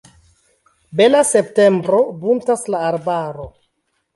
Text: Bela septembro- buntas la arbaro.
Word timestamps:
Bela 1.01 1.21
septembro- 1.33 2.01
buntas 2.25 2.67
la 2.77 2.81
arbaro. 2.89 3.47